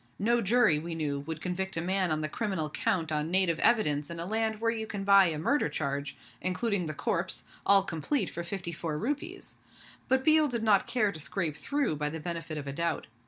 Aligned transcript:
No 0.17 0.41
jury, 0.41 0.79
we 0.79 0.95
knew, 0.95 1.19
would 1.19 1.41
convict 1.41 1.77
a 1.77 1.79
man 1.79 2.09
on 2.09 2.21
the 2.21 2.27
criminal 2.27 2.71
count 2.71 3.11
on 3.11 3.29
native 3.29 3.59
evidence 3.59 4.09
in 4.09 4.19
a 4.19 4.25
land 4.25 4.59
where 4.59 4.71
you 4.71 4.87
can 4.87 5.03
buy 5.03 5.27
a 5.27 5.37
murder 5.37 5.69
charge, 5.69 6.17
including 6.41 6.87
the 6.87 6.95
corpse, 6.95 7.43
all 7.67 7.83
complete 7.83 8.31
for 8.31 8.41
fifty 8.41 8.71
four 8.71 8.97
rupees; 8.97 9.57
but 10.07 10.23
Biel 10.23 10.47
did 10.47 10.63
not 10.63 10.87
care 10.87 11.11
to 11.11 11.19
scrape 11.19 11.55
through 11.55 11.97
by 11.97 12.09
the 12.09 12.19
benefit 12.19 12.57
of 12.57 12.65
a 12.65 12.73
doubt. 12.73 13.05